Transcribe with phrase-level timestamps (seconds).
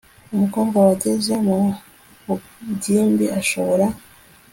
[0.33, 1.57] umukobwa wageze mu
[2.25, 3.85] bugimbi ashobora